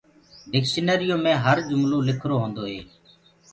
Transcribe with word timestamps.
ڊڪشنٚريو 0.51 1.15
مي 1.23 1.33
هر 1.43 1.57
جُملولکرو 1.69 2.35
هونٚدوئي 2.41 2.79